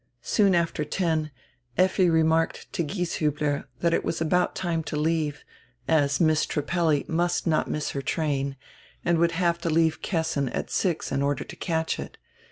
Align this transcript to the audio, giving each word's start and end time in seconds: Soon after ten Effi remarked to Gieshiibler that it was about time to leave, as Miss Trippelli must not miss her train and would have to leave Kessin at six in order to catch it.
Soon 0.23 0.55
after 0.55 0.83
ten 0.83 1.29
Effi 1.77 2.09
remarked 2.09 2.73
to 2.73 2.83
Gieshiibler 2.83 3.65
that 3.81 3.93
it 3.93 4.03
was 4.03 4.19
about 4.19 4.55
time 4.55 4.81
to 4.85 4.95
leave, 4.95 5.45
as 5.87 6.19
Miss 6.19 6.47
Trippelli 6.47 7.07
must 7.07 7.45
not 7.45 7.69
miss 7.69 7.91
her 7.91 8.01
train 8.01 8.57
and 9.05 9.19
would 9.19 9.33
have 9.33 9.59
to 9.59 9.69
leave 9.69 10.01
Kessin 10.01 10.49
at 10.49 10.71
six 10.71 11.11
in 11.11 11.21
order 11.21 11.43
to 11.43 11.55
catch 11.55 11.99
it. 11.99 12.17